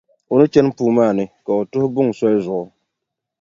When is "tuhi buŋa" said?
1.71-2.13